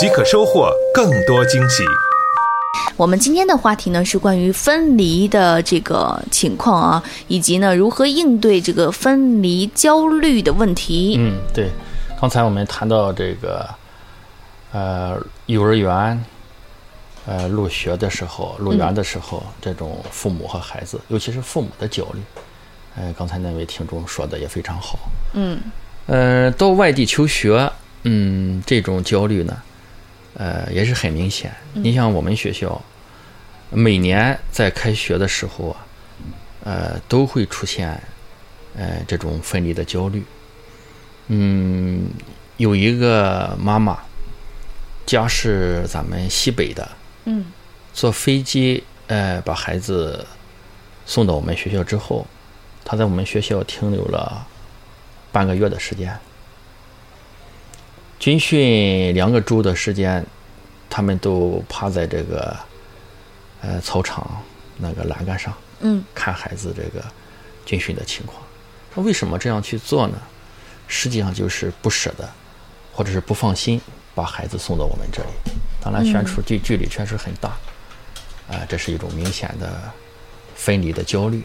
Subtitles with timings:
[0.00, 1.84] 即可收获更多惊喜。
[2.96, 11.16] 我们今天的话题呢是关于分离的这个情况啊，以及呢如何应对这个分离焦虑的问题。
[11.18, 11.68] 嗯，对，
[12.18, 13.68] 刚才我们谈到这个，
[14.72, 16.24] 呃，幼儿园，
[17.26, 22.22] 呃，入学的时候，入园的时候，这种父母和孩子，尤其是父母的焦虑。
[22.96, 24.98] 呃，刚才那位听众说的也非常好。
[25.34, 25.60] 嗯，
[26.06, 27.70] 呃，到外地求学，
[28.04, 29.54] 嗯，这种焦虑呢，
[30.34, 31.52] 呃，也是很明显。
[31.72, 32.80] 你像我们学校，
[33.70, 35.86] 每年在开学的时候啊，
[36.64, 38.00] 呃，都会出现，
[38.76, 40.24] 呃，这种分离的焦虑。
[41.28, 42.08] 嗯，
[42.56, 43.98] 有一个妈妈，
[45.06, 46.88] 家是咱们西北的，
[47.24, 47.46] 嗯，
[47.92, 50.26] 坐飞机，呃，把孩子
[51.06, 52.26] 送到我们学校之后。
[52.82, 54.44] 她在我们学校停留了
[55.30, 56.18] 半个月的时间，
[58.20, 60.24] 军训两个周的时间，
[60.90, 62.54] 他们都趴在这个
[63.62, 64.40] 呃操场
[64.76, 67.02] 那个栏杆上，嗯，看孩子这个
[67.64, 68.40] 军训的情况。
[68.94, 70.18] 他为什么这样去做呢？
[70.86, 72.28] 实际上就是不舍得，
[72.92, 73.80] 或者是不放心
[74.14, 75.28] 把孩子送到我们这里。
[75.80, 77.50] 当然，悬殊距距离确实很大，
[78.50, 79.80] 啊，这是一种明显的
[80.54, 81.42] 分离的焦虑。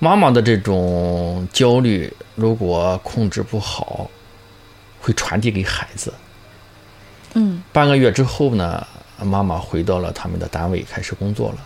[0.00, 4.10] 妈妈的这种焦虑，如果控制不好，
[5.04, 6.12] 会传递给孩子。
[7.34, 8.86] 嗯，半个月之后呢，
[9.20, 11.58] 妈妈回到了他们的单位开始工作了。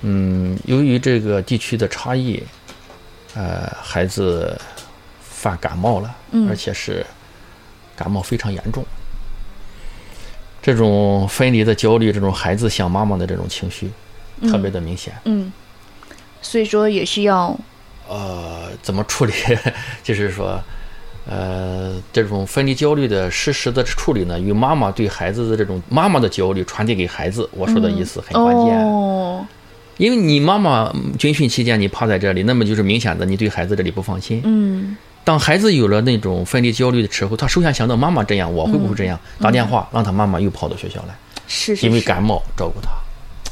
[0.00, 2.42] 嗯，由于这个地区的差异，
[3.34, 4.60] 呃，孩子
[5.22, 6.12] 犯感冒了，
[6.48, 7.06] 而且是
[7.94, 8.84] 感冒非常严重。
[10.60, 13.88] 这种分离的焦虑，这种孩子想妈妈的这种情绪，
[14.48, 15.14] 特别的明显。
[15.26, 15.52] 嗯。
[16.42, 17.54] 所以说也是要，
[18.08, 19.32] 呃，怎么处理？
[20.02, 20.58] 就是说，
[21.28, 28.78] 呃，这种分离焦虑的实时的处理呢，与妈妈对孩子的这种妈妈的焦虑传递给孩子，我说的意思很关键。
[28.86, 29.46] 哦，
[29.98, 34.40] 因为你妈妈军训期间你趴在这里，那么就是明显的你对孩子这里不放心。
[34.44, 34.96] 嗯。
[35.22, 39.20] 当孩子有了那种分离焦虑的时候，他首先想到妈妈这样，我会不会这样？
[39.38, 41.14] 打电话让他妈妈又跑到学校来，
[41.46, 42.88] 是是，因为感冒照顾他。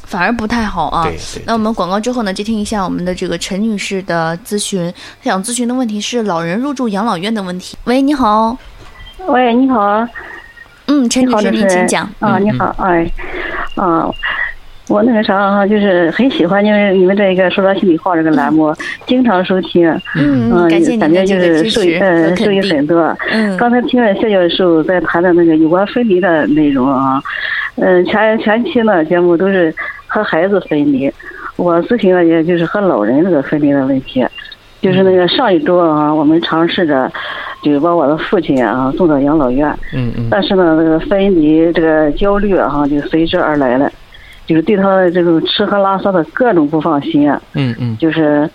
[0.09, 1.03] 反而不太好啊。
[1.03, 1.43] 对对。
[1.45, 4.91] 那我们广告之后呢，接听一下我们的这个陈女士的咨询。
[5.21, 7.77] 她想咨询的问题是老人入住养老院的问题。
[7.83, 8.57] 喂，你好。
[9.27, 10.07] 喂，你好。
[10.87, 12.09] 嗯，陈女士，您请讲。
[12.17, 13.07] 啊，你好，哎，
[13.75, 14.09] 啊，
[14.87, 18.73] 我那个啥哈，就是很喜欢你们你们这个说说心里话这个栏目，
[19.05, 19.87] 经常收听。
[20.15, 23.15] 嗯嗯，感谢您的嗯，受益很多。
[23.29, 23.55] 嗯。
[23.57, 27.21] 刚才听了谢教授在谈的那个有关分离的内容啊，
[27.75, 29.71] 嗯，前前期呢节目都是。
[30.09, 31.09] 和孩子分离，
[31.55, 34.25] 我咨询了，也就是和老人那个分离的问题，
[34.81, 37.09] 就是那个上一周啊，我们尝试着，
[37.63, 43.91] 就把我的父亲啊送到养老院，嗯嗯，但是呢，这个分离这个焦虑哈就随之而来了，
[44.45, 48.49] 就是对他的这种吃喝拉撒的各种不放心，嗯嗯，就是，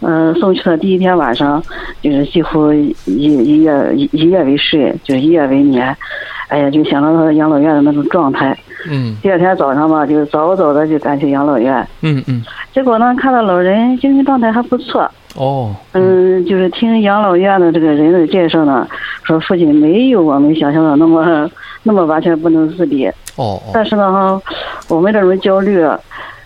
[0.00, 1.62] 嗯，送去的第一天晚上，
[2.00, 5.96] 就是几乎一一夜一一夜未睡，就一夜未眠，
[6.50, 8.56] 哎呀，就想到他养老院的那种状态。
[8.90, 11.86] 嗯，第二天早上吧，就早早的就赶去养老院。
[12.02, 12.42] 嗯嗯。
[12.72, 15.08] 结果呢，看到老人精神状态还不错。
[15.36, 15.72] 哦。
[15.92, 18.84] 嗯，就是听养老院的这个人的介绍呢，
[19.22, 21.48] 说父亲没有我们想象的那么
[21.84, 23.08] 那么完全不能自理。
[23.36, 23.62] 哦。
[23.72, 24.42] 但是呢，哈，
[24.88, 25.86] 我们这种焦虑，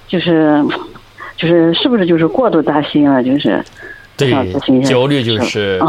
[0.06, 0.62] 就是
[1.36, 3.22] 就是是不是就是过度担心了？
[3.22, 3.64] 就是。
[4.16, 4.30] 对，
[4.84, 5.80] 焦虑就是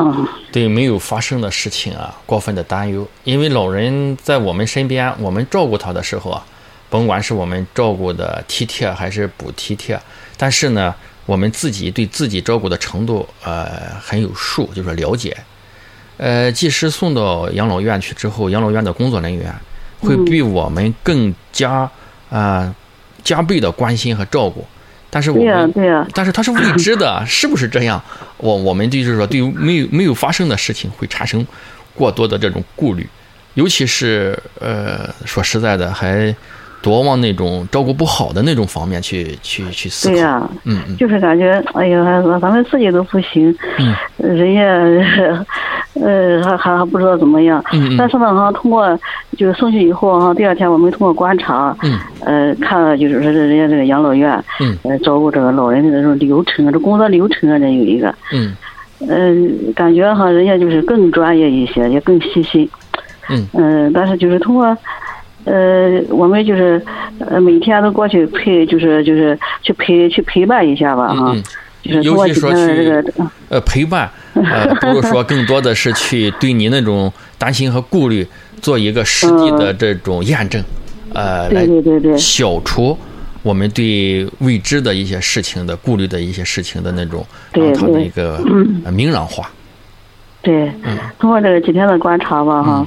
[0.52, 3.08] 对没有发生的事情啊过分的担忧。
[3.24, 6.44] 因为老人在我们身边，我们照顾他的时候啊，
[6.90, 10.00] 甭管是我们照顾的体贴还是不体贴，
[10.38, 10.94] 但是呢，
[11.28, 13.68] 我们自己对自己照顾的程度呃
[14.02, 15.38] 很有数，就是了解。
[16.18, 19.54] 呃，即使送到养老院去之后，养老院的工作人员
[20.00, 21.88] 会比我们更加
[22.30, 22.74] 啊
[23.24, 24.66] 加倍的关心和照顾。
[25.16, 25.74] 但是我们，
[26.14, 28.04] 但是它是未知的， 是不是这样？
[28.36, 31.48] 我我们就是说，对于没有没有发生的事情，会产生
[31.96, 33.08] 过多的这种顾虑，
[33.54, 36.36] 尤其是呃，说实在的，还
[36.82, 40.14] 多往那种照顾不好的那种方面去去去思考。
[40.14, 45.46] 对呀，嗯嗯，就是感觉，哎呀，咱们自己都不行，嗯，人家
[46.02, 47.64] 呃，还还还不知道怎么样。
[47.74, 48.98] 嗯但是呢，哈，通过
[49.38, 58.56] 就是送去以后哈，第二天我们通过观察，嗯，呃，看了就是说是人家这个养老院，嗯，呃，照顾这个老人的这种流程，这工作流程啊，这有一个，嗯，
[59.08, 62.70] 嗯，感觉哈，人家就是更专业一些，也更细心。
[63.30, 64.78] 嗯，嗯，但是就是通过。
[65.48, 66.82] 呃，我们就是
[67.20, 71.44] 呃每天都过去陪，就是就是去陪去陪伴一下吧，哈，就是
[71.92, 78.28] 通过几天的这个呃陪伴，呃不如说更多的是去对你那种担心和顾虑
[78.62, 80.64] 做一个实地的这种验证，
[81.14, 82.98] 呃，对对对对，消除
[83.44, 88.40] 我们对未知的一些事情的顾虑的一些事情的那种让它的一个
[88.92, 89.52] 明朗化。
[90.46, 90.72] 对，
[91.18, 92.86] 通过这个几天的观察吧，哈。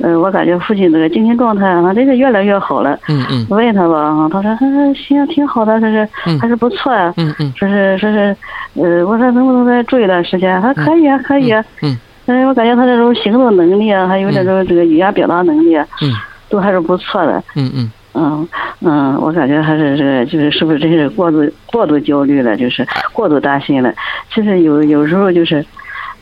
[0.00, 2.96] 呃，我感觉父亲这个精神状态啊，真是越来越好了。
[3.08, 3.46] 嗯嗯。
[3.50, 6.08] 问他吧，哈，他说还行，挺好的，说是
[6.40, 7.12] 还是不错啊。
[7.16, 7.52] 嗯嗯。
[7.56, 8.34] 说是说是，
[8.74, 10.60] 呃，我说能不能再住一段时间？
[10.62, 11.62] 他说可以啊，可以啊。
[11.82, 11.98] 嗯。
[12.26, 16.12] 嗯，我感觉他这种行动能力啊，还有这种这个语言表达能力，嗯，
[16.48, 17.42] 都还是不错的。
[17.56, 17.90] 嗯嗯。
[18.14, 18.48] 嗯
[18.80, 23.92] 嗯，我感觉还是这个，就是是不是真是过度过度焦虑了，就是过度担心了。
[24.32, 25.64] 其实有有时候就是。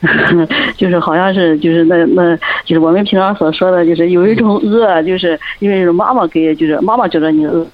[0.75, 7.65] 就是好像是就是那那，就是我们平常所说的，就是有一种恶，就是因为是妈妈给，就是妈妈觉得你恶，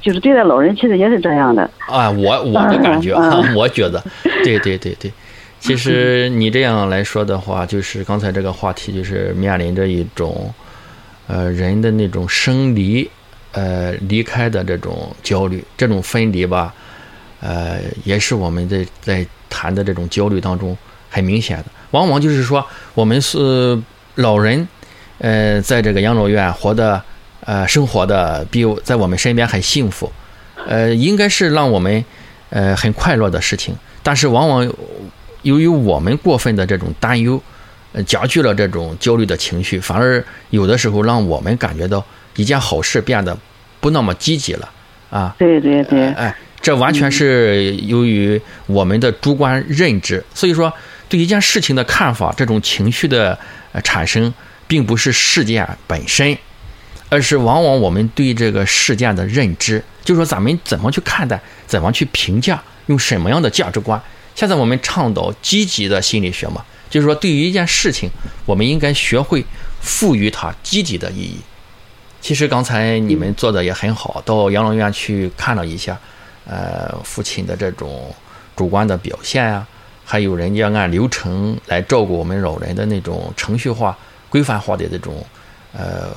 [0.00, 1.70] 就是对待老人其实也是这样的。
[1.86, 4.02] 啊，我我的感觉啊， 我觉得，
[4.42, 5.12] 对对对对，
[5.60, 10.50] 其实你这样来说的话，就是刚才这个话题就是面临着一种，
[11.26, 13.06] 呃，人的那种生离，
[13.52, 16.72] 呃，离开的这种焦虑，这种分离吧，
[17.40, 20.74] 呃，也是我们在在谈的这种焦虑当中。
[21.10, 22.64] 很明显的，往往就是说，
[22.94, 23.80] 我们是
[24.16, 24.68] 老人，
[25.18, 27.02] 呃，在这个养老院活的，
[27.40, 30.12] 呃，生活的比在我们身边很幸福，
[30.66, 32.04] 呃，应该是让我们，
[32.50, 33.74] 呃，很快乐的事情。
[34.02, 34.70] 但是往往
[35.42, 37.40] 由于我们过分的这种担忧，
[37.92, 42.04] 呃，加剧了这种焦虑的情绪，反而有的时候让我们感觉到
[42.36, 43.36] 一件好事变得
[43.80, 44.68] 不那么积极了，
[45.10, 50.70] 啊，对对对，哎，这完全是由于我们的主观认知，所以说。
[51.08, 53.38] 对一件事情的看法，这种情绪的
[53.82, 54.32] 产生，
[54.66, 56.36] 并不是事件本身，
[57.08, 64.00] 而是往往我们对这个事件的认知，就是说咱们怎么去看待，怎么去评价，用什么样的价值观。
[64.34, 68.08] 现在我们倡导积极的心理学嘛，就是说对于一件事情，
[68.44, 69.44] 我们应该学会
[69.80, 71.40] 赋予它积极的意义。
[72.20, 75.98] 其实刚才你们做的也很好，到养老院去看了一下，
[76.44, 78.14] 呃，父亲的这种
[78.54, 79.66] 主观的表现呀。
[80.10, 83.94] 还有人家按流程来照顾我们老人的那种程序化、
[84.30, 85.22] 规范化的这种
[85.76, 86.08] 呃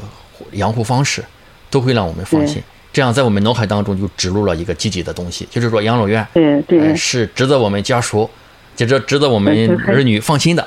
[0.53, 1.21] 养护方式，
[1.69, 2.63] 都会让我们放心。
[2.93, 8.29] 这样在我们脑海当中就植入了一个积极的东西，就是说养老院对对是值得我们家属，
[8.77, 10.65] 就是值得我们儿女放心的。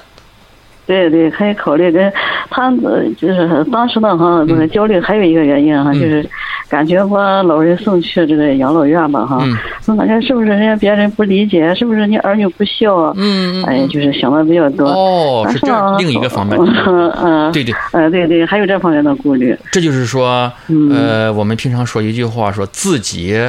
[0.86, 2.12] 对对，可以考虑跟
[2.50, 2.70] 他
[3.18, 6.24] 就是当时的哈，这个焦虑还有一个原因哈，就是
[6.68, 9.42] 感觉把老人送去这个养老院吧哈，
[9.86, 13.14] 我感觉是不是人家别人不理解，是不是你儿女不孝啊？
[13.16, 14.86] 嗯哎，就是想的比较多。
[14.88, 16.56] 哦，是这另一个方面。
[16.86, 19.56] 嗯嗯，对对，呃对对，还有这方面的顾虑。
[19.72, 20.52] 这就是说，
[20.92, 23.40] 呃，我们平常说一句话，说自己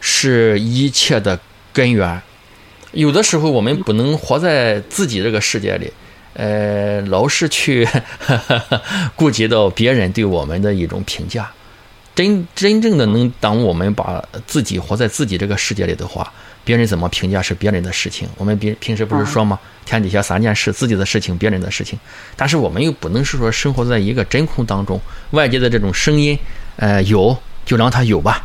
[0.00, 1.38] 是一切的
[1.72, 2.20] 根源。
[2.92, 5.88] 有的时候我们不能活在自己这个世界里。
[6.40, 7.86] 呃，老是去
[9.14, 11.50] 顾及到别人对我们的一种评价，
[12.14, 16.32] 真真正的能当我们把自己活在自己这个世界里的话，
[16.64, 18.26] 别人怎么评价是别人的事情。
[18.38, 19.58] 我们平平时不是说吗？
[19.84, 21.98] 天底下三件事：自己的事情、别人的事情。
[22.36, 24.98] 但是我们又不能是说生活在一个真空当中，
[25.32, 26.38] 外界的这种声音，
[26.76, 28.42] 呃，有就让它有吧。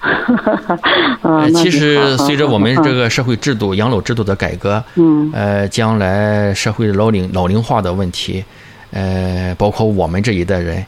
[1.22, 8.42] 呃，其实随着我们这个社会制度、 养老制度的改革，嗯，呃，将来社会老龄老龄化的问题，
[8.92, 10.84] 呃，包括我们这一代人，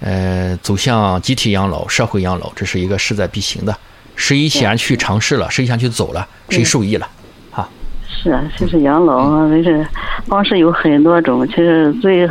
[0.00, 3.76] 呃，走向集体养老、社会养老，这是一个势在必行的。
[4.16, 7.06] 谁先去尝试了，谁先去走了，谁受益了，
[7.50, 7.68] 哈。
[8.08, 9.86] 是啊，其实养老啊，这是
[10.26, 12.28] 方式有很多种，其实最。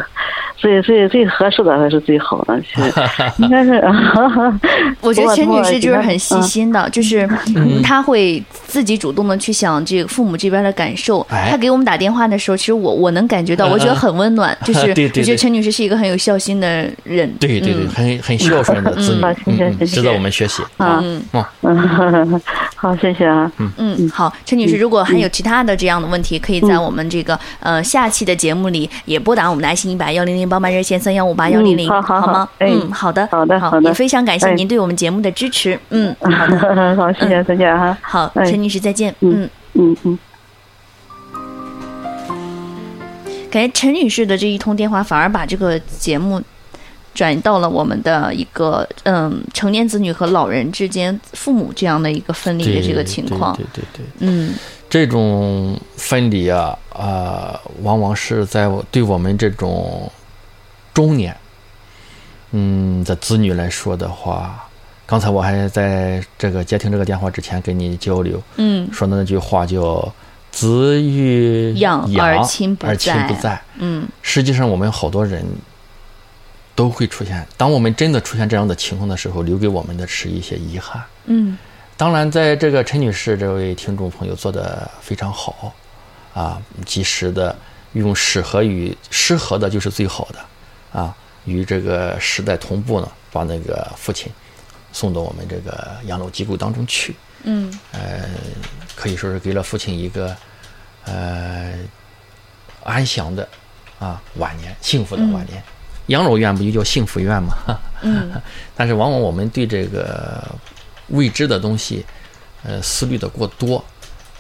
[0.63, 2.79] 最最最合适的还是最好的，是
[3.43, 3.83] 应该是。
[5.01, 7.27] 我觉得陈女士就是很细心的，就是
[7.83, 11.25] 她会自己主动的去想这个父母这边的感受。
[11.29, 14.57] 她给我们打电话的时候，其实我我能感觉到，我觉得很温暖。
[14.63, 17.29] 就是我觉得陈女士是一个很有孝心的人。
[17.41, 20.63] 对对对，很很孝顺的子女，值得我们学习。
[20.79, 21.21] 嗯
[21.63, 22.41] 嗯，
[22.75, 23.51] 好，谢谢啊。
[23.57, 30.43] 嗯嗯，好，陈女士，如果还有其他的这样的问题，可以在我们这个呃下期的节目里也拨打我们的爱心一百幺零零。
[30.47, 32.47] 帮忙热线三幺五八幺零零，好吗？
[32.59, 35.79] 嗯，好的，好的，好的，也非常感谢您对我们节目的支持。
[35.89, 36.59] 嗯，好的，
[36.95, 37.97] 好，谢谢，再见哈。
[38.01, 39.15] 好，陈女士再见。
[39.21, 40.19] 嗯嗯嗯。
[43.49, 46.41] 感觉陈女士的这一通电话反而把这个节目
[47.13, 53.55] 转移到了我们的一个嗯成年子女和老人之间父母这样的一个分离的这个情况。
[53.55, 54.53] 对对对，嗯，
[54.89, 60.11] 这种分离啊啊，往往是在对我们这种
[60.93, 61.35] 中年
[62.51, 64.67] 嗯的子女来说的话。
[65.05, 70.11] 刚才我还在这个接听这个电话之前跟你交流，嗯，说的那句话叫
[70.49, 75.45] “子欲养而亲不在”，嗯，实际上我们好多人
[76.75, 77.45] 都会出现。
[77.57, 81.03] 当我们真的出现这样的情况的时候，留给我们的是一些遗憾。
[81.25, 81.57] 嗯，
[81.95, 85.73] 当然，在这个陈女士这位听众朋友做的非常好，
[86.33, 87.55] 啊，及时的
[87.93, 91.15] 用适合与适合的就是最好的，啊，
[91.45, 94.31] 与这个时代同步呢，把那个父亲。
[94.95, 97.15] 送到我们这个养老机构当中去，
[97.45, 98.29] 嗯，呃，
[98.95, 100.37] 可以说是给了父亲一个
[101.05, 101.73] 呃
[102.83, 103.49] 安详的
[103.97, 105.63] 啊晚年，幸福的晚年。
[106.07, 107.79] 养老院不就叫幸福院吗？
[108.01, 108.31] 嗯，
[108.75, 110.43] 但是往往我们对这个
[111.07, 112.05] 未知的东西，
[112.63, 113.83] 呃，思虑的过多，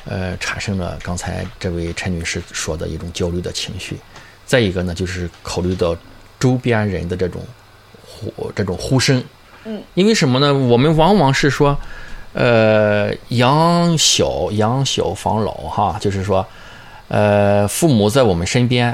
[0.05, 3.97] 呃，产生了刚才这位陈女士说的一种焦虑的情绪。
[4.45, 5.95] 再一个呢，就是考虑到
[6.39, 7.41] 周边人的这种
[8.05, 9.23] 呼这种呼声。
[9.63, 10.53] 嗯，因为什么呢？
[10.53, 11.77] 我们往往是说，
[12.33, 16.45] 呃，养小养小防老哈，就是说，
[17.07, 18.93] 呃，父母在我们身边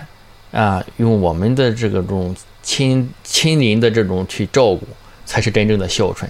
[0.51, 4.87] 啊，用我们的这个种亲亲临的这种去照顾，
[5.25, 6.29] 才是真正的孝顺。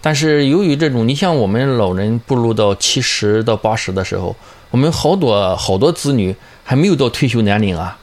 [0.00, 4.36] 但是由于这种，你像我们老人步入到七十到八十的时候，
[4.70, 7.98] 我们好多好多子女还没有到退休年龄啊，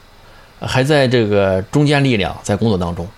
[0.60, 3.08] 还在这个中间力量在工作当中。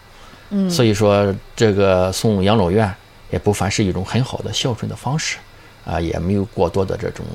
[0.50, 2.92] 嗯，所以说这个送养老院
[3.30, 5.38] 也不凡是一种很好的孝顺的方式，
[5.84, 7.26] 啊，也没有过多的这种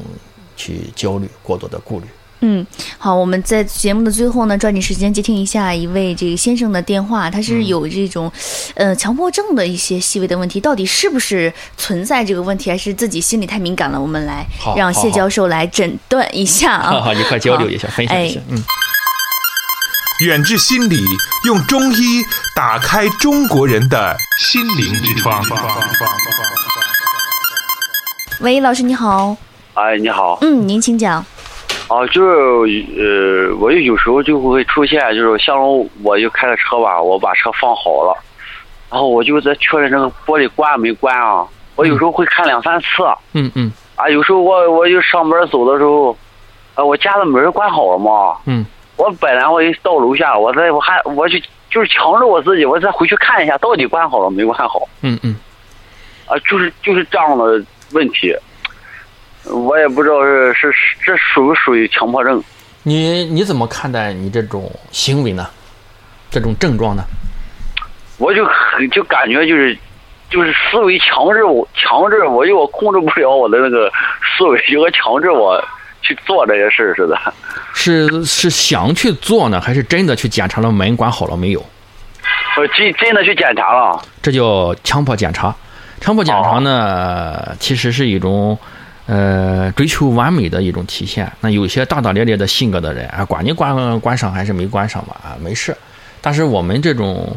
[0.56, 2.06] 去焦虑，过多的顾虑。
[2.42, 2.66] 嗯，
[2.98, 8.32] 好，我们在节目的最后呢，抓紧时间接听一下一位这个先生的电话，他是有这种，
[8.74, 14.02] 呃，强迫症的一些细微的问题，到底是不是存在这个问题，还是自己心里太敏感了？
[14.02, 14.46] 我们来
[14.76, 18.62] 让谢教授来诊断一下啊，好，一块交流一下，分享一下，嗯。
[20.22, 21.04] 远志心理
[21.46, 22.24] 用中医
[22.56, 25.44] 打开中国人的心灵之窗。
[28.40, 29.36] 喂，老师你好。
[29.74, 30.38] 哎，你好。
[30.42, 31.26] 嗯，您请讲。
[31.92, 35.58] 哦，就是呃，我有时候就会出现，就是像
[36.02, 38.18] 我就开着车吧，我把车放好了，
[38.90, 41.46] 然后我就在确认这个玻璃关没关啊。
[41.76, 42.88] 我有时候会看两三次。
[43.34, 43.70] 嗯嗯。
[43.98, 46.18] 啊，有时候我我就上班走的时候，
[46.76, 48.38] 啊，我家的门关好了嘛。
[48.46, 48.66] 嗯。
[48.96, 51.38] 我本来我一到楼下，我再我还我就
[51.70, 54.88] 就是强制我自己，我再回去看一下到底关好了没关好。
[55.02, 55.36] 嗯嗯。
[56.26, 58.34] 啊，就是就是这样的问题，
[59.46, 60.74] 我也不知道是是
[61.06, 62.44] 这属不属于强迫症。
[62.84, 65.48] 你你怎么看待你这种行为呢？
[66.30, 67.04] 这种症状呢？
[68.18, 68.48] 我就
[68.92, 69.78] 就感觉就是
[70.30, 73.92] 就是思维强制我强制我，因为我控制不了我的那个
[74.38, 75.64] 思维，就和强制我。
[76.04, 77.16] 去做这些事似的，
[77.76, 81.64] 是是想去做呢，还是真的去检查了门关好了没有？
[82.58, 85.56] 呃，真真的去检查了，这叫强迫检查。
[86.00, 88.58] 强迫检查呢，其实是一种
[89.12, 91.30] 呃追求完美的一种体现。
[91.41, 95.75] 那有些大大咧咧的性格的人啊，管你关关上还是没关上吧，啊，没事。
[96.22, 97.36] 但是我们这种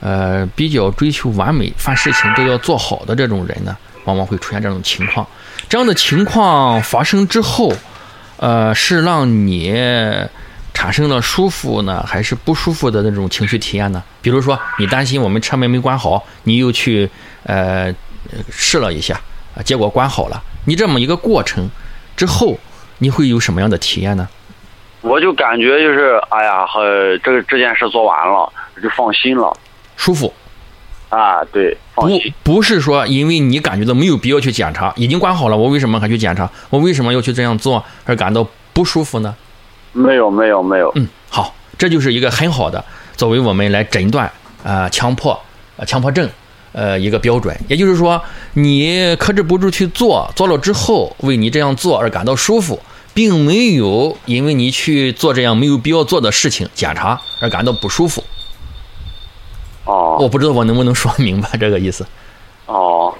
[0.00, 5.26] 呃比较追求完美，凡事情都要做好的这种人呢，往往会出现这种情况。
[5.68, 7.72] 这样的情况发生之后。
[8.36, 9.72] 呃，是让你
[10.74, 14.02] 产生了舒服呢，还是不舒服的那种情绪体验呢？
[14.20, 17.08] 比如说，你担心我们车门没关好，你又去
[17.44, 17.94] 呃
[18.50, 19.18] 试了一下，
[19.56, 20.42] 啊，结果关好了。
[20.66, 21.68] 你这么一个过程
[22.16, 22.58] 之后，
[22.98, 24.28] 你会有什么样的体验呢？
[25.00, 28.50] 我就感觉就是，哎呀，和这个这件事做完了，
[28.82, 29.54] 就放心了，
[29.96, 30.32] 舒服。
[31.10, 32.08] 啊，对，不
[32.42, 36.50] 不是说因为你感觉到没有必要去检查，已经关好了，我为什么还去检查？
[36.70, 39.32] 我为什么要去这样做而感到不舒服呢？
[39.92, 40.90] 没有，没有，没有。
[40.96, 42.84] 嗯，好，这就是一个很好的
[43.14, 44.28] 作为我们来诊断
[44.64, 45.40] 啊强迫
[45.76, 46.28] 啊强迫症
[46.74, 47.58] 呃一个标准。
[47.66, 48.20] 也就是说，
[48.52, 52.78] 你克制不住去做，做了之后为你这样做而感到舒服，
[53.14, 58.22] 并没有因为你去做这样没有必要做的事情检查而感到不舒服。
[59.84, 62.06] 哦，我不知道我能不能说明白这个意思。
[62.66, 63.14] 哦，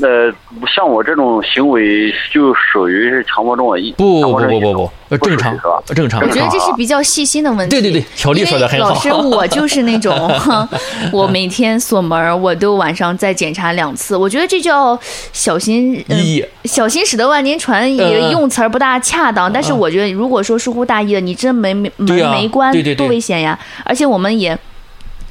[0.00, 0.32] 呃，
[0.74, 3.66] 像我这种行为就属于是强迫症
[3.96, 5.82] 不不不不不，正常是吧？
[5.94, 6.20] 正常。
[6.20, 7.74] 我觉得这是比较细心的问题。
[7.74, 8.90] 对对对，小丽说的很好。
[8.90, 10.30] 老师，我就是那种，
[11.12, 14.16] 我每天锁门，我都晚上再检查两次。
[14.16, 14.98] 我觉得这叫
[15.32, 19.52] 小心翼翼，小心驶得万年船，也用词儿不大恰当。
[19.52, 23.58] 但是我觉得，如果说疏忽大意了，你真门没门没关，多危险呀！
[23.84, 24.58] 而且我们也。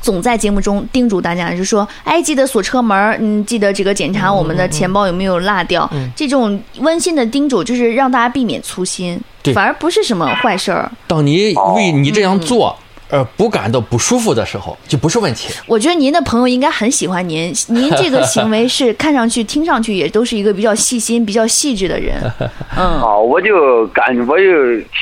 [0.08, 9.20] 总在节目中叮嘱大家，就说：“哎，记得锁车门，嗯，记得这个检查我们的钱包有没有落掉。”这种温馨的叮嘱，就是让大家避免粗心，
[9.54, 10.90] 反而不是什么坏事儿。
[11.08, 12.74] 当你为你这样做。
[13.10, 15.48] 呃，不感到不舒服的时候，就不是问题。
[15.66, 22.16] 我觉得您的朋友应该很喜欢您，您这个行为是看上去、听上去也都是一个比较细心、比较细致的人。
[22.76, 24.44] 嗯，好，我就感觉我就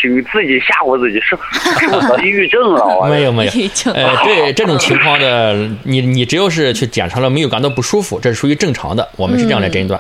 [0.02, 1.36] 挺自己吓唬自己，是
[1.80, 3.08] 是不是抑郁症了？
[3.10, 3.52] 没有没有，
[3.94, 9.08] 呃，对这种情况的，你你只要是去检查了，没有感到不舒服，这是属于正常的。
[9.16, 10.00] 我们是这样来诊断。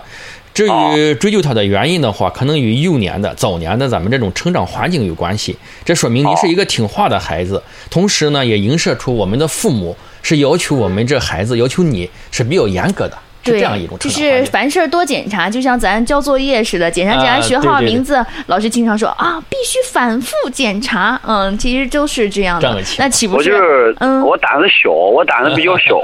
[0.55, 5.57] 至于追究他的原因的话，可能与幼年的、早年的咱们这种成长环境有关系。
[5.83, 13.17] 这说明您是一个听话的孩子，同时呢，也映射出我们的父母是要求我们这孩子、要求你是比较严格的。
[13.45, 21.19] 是这样一种，就是凡事多检查，就像咱交作业似的，检查检查学号、名字，老师经常说啊，必须反复检查。
[21.25, 22.81] 嗯，其实都是这样的。
[22.97, 23.95] 那岂不是？
[23.99, 25.99] 嗯，我胆子小，我胆子比较小。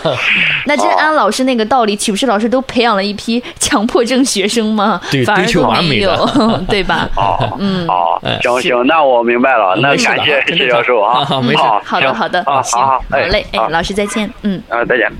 [0.66, 5.00] 那真按老师那个道理，岂不是老师都培养了一批强迫症学生吗？
[5.10, 6.16] 对，追求完美的，
[6.68, 7.08] 对吧？
[7.14, 9.76] 好，嗯，好，行行，那我明白了。
[9.76, 15.10] 那感谢谢教授啊，好，没事，好的，好的，好，好嘞，哎，老师再见，嗯，啊，再见。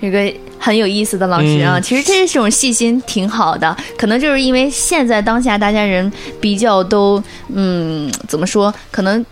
[0.00, 6.10] 一个很有意思的老师啊，其实这种细心挺好的，可能就是因为现在当下大家人
[6.40, 7.22] 比较都
[7.54, 9.24] 嗯怎么说，可能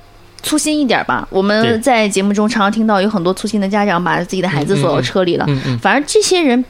[0.42, 1.26] 粗心一点吧。
[1.30, 5.46] 我们在节目中常常听到有很多粗心的家长把自己的孩子锁到车里了，
[5.80, 6.64] 反正这些人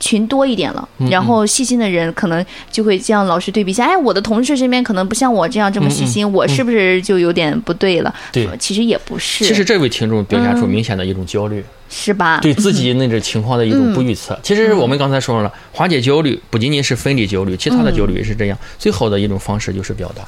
[0.00, 8.14] 群多一点了，然后细心的人可能就会这样老师对比一下，哎，我的同事身边可能不像我这样这么细心，我是不是就有点不对了？
[8.32, 9.44] 对，其实也不是。
[9.44, 11.64] 其实这位听众表现出明显的一种焦虑。
[11.96, 12.40] 是吧？
[12.40, 14.36] 对自己那种情况的一种不预测。
[14.42, 18.58] 其实我们刚才说了，缓解焦虑不仅仅是分离焦虑，其他的焦虑也是这样。
[18.78, 20.26] 最好的一种方式就是表达，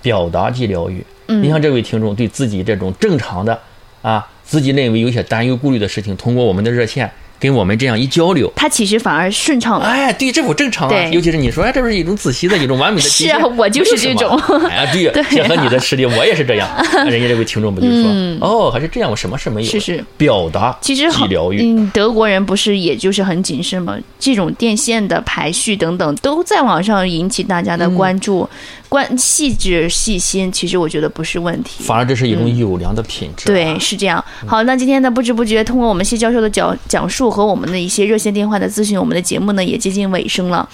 [0.00, 1.04] 表达即疗愈。
[1.26, 3.60] 你像这位听众对自己这种正常的
[4.00, 7.10] 啊，自己认为有些担忧顾虑的事情，通过我们的热线。
[7.40, 9.86] 跟我们这样一交流，他其实反而顺畅了。
[9.86, 11.04] 哎，对，这不正常啊！
[11.12, 14.36] 尤其是你说，哎，这不是一种仔细的一种完美的是啊，我就是这种。
[14.68, 16.68] 哎呀，对， 结合你的实力，我也是这样。
[17.06, 18.10] 人家这位听众不就说，
[18.40, 19.70] 哦，还是这样，我什么事没有？
[19.70, 21.62] 是是，表达其实好疗愈。
[21.62, 23.96] 嗯，德国人不是也就是很谨慎吗？
[24.18, 28.48] 这种电线的排序等等，都在网上引起大家的关注。
[28.88, 33.44] 关细致细心，其实我觉得不是问题，反而这是一种优良的品质。
[33.44, 34.24] 对，是这样。
[34.46, 40.66] 好，那今天呢，不知不觉通过我们谢教授的讲讲述和我们的一些热线电话的咨询，我们的节目呢也接近尾声了。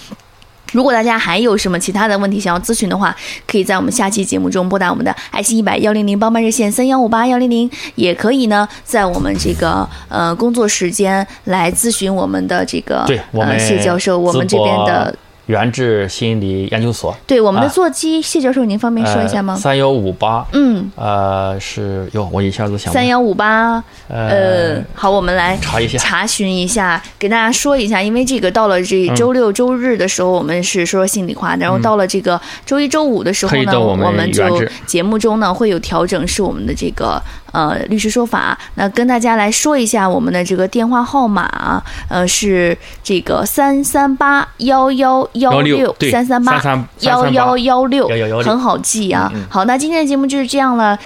[0.71, 15.13] 如果大家还有什么其他的问题想要咨询的话，可以在我们下期节目中拨打我们的爱心一百幺零零帮办热线三幺五八幺零零，也可以呢在我们这个呃工作时间来咨询我们的这个呃谢教授，我们这边的。
[15.47, 19.55] 原智心理研究所，对我们的座机，谢教授，您方便说一下吗？
[19.55, 37.21] 三幺五八，嗯，呃，是哟，我一下子想三幺五八，呃，好，我们来查一下，查询一下，给大家说一下，因为这个到了这周六周日的时候，我们是说心里话，然后到了这个周一周五的时候呢，我们就节目中呢会有调整，是我们的这个。
[37.55, 46.61] 呃，律师说法，那跟大家来说一下我们的这个电话号码，呃，是这个三三八幺幺幺六三三八
[46.99, 48.09] 幺幺幺六，
[48.43, 49.31] 很好记啊。
[49.49, 50.99] 好，那今天的节目就是这样了。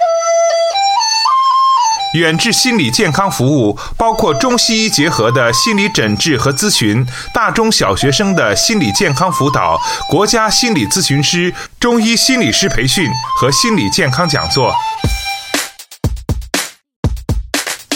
[2.14, 13.08] 远志心理健康服务包括中西医结合的心理诊治和咨询，大中小学生的心理健康辅导，国家心理咨询师、中医心理师培训
[13.38, 14.74] 和心理健康讲座。